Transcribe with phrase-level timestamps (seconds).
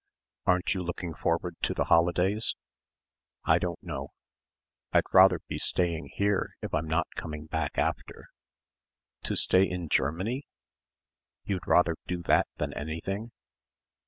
[0.47, 2.55] "Aren't you looking forward to the holidays?"
[3.43, 4.07] "I don't know.
[4.91, 8.25] I'd rather be staying here if I'm not coming back after."
[9.25, 10.47] "To stay in Germany?
[11.43, 13.29] You'd rather do that than anything?"